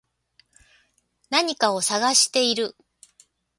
[1.29, 2.75] 何かを探している